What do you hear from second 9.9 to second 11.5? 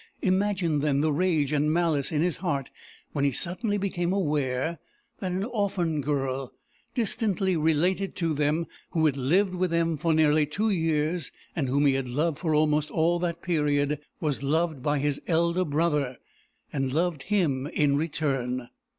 for nearly two years,